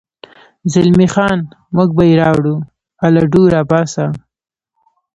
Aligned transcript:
زلمی 0.73 1.07
خان: 1.13 1.39
موږ 1.75 1.89
به 1.97 2.03
یې 2.09 2.15
راوړو، 2.21 2.55
الډو، 3.05 3.43
را 3.53 3.61
پاڅه. 3.69 4.05